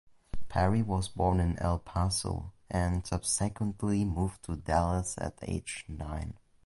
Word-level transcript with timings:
Perry 0.49 0.81
was 0.81 1.07
born 1.09 1.39
in 1.39 1.59
El 1.59 1.77
Paso 1.77 2.51
and 2.71 3.05
subsequently 3.05 4.03
moved 4.03 4.41
to 4.45 4.55
Dallas 4.55 5.13
at 5.19 5.37
age 5.43 5.85
nine. 5.87 6.33